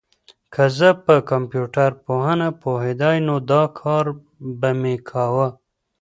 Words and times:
که 0.53 0.63
زه 0.77 0.89
په 1.05 1.13
کمپيوټر 1.31 1.89
پوهنه 2.05 2.47
پوهېدای، 2.61 3.17
نو 3.27 3.35
دا 3.51 3.63
کار 3.79 4.05
به 4.59 4.69
مي 4.81 4.95
کاوه. 5.09 5.47